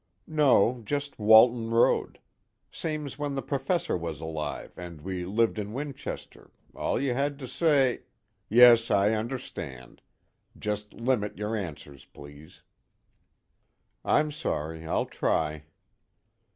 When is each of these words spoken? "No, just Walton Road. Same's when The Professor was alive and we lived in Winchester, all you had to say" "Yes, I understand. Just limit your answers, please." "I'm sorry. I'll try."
"No, 0.25 0.81
just 0.83 1.19
Walton 1.19 1.69
Road. 1.69 2.19
Same's 2.71 3.19
when 3.19 3.35
The 3.35 3.43
Professor 3.43 3.95
was 3.95 4.19
alive 4.19 4.73
and 4.75 5.01
we 5.01 5.25
lived 5.27 5.59
in 5.59 5.73
Winchester, 5.73 6.49
all 6.73 6.99
you 6.99 7.13
had 7.13 7.37
to 7.37 7.47
say" 7.47 8.01
"Yes, 8.49 8.89
I 8.89 9.11
understand. 9.11 10.01
Just 10.57 10.91
limit 10.95 11.37
your 11.37 11.55
answers, 11.55 12.05
please." 12.05 12.63
"I'm 14.03 14.31
sorry. 14.31 14.87
I'll 14.87 15.05
try." 15.05 15.65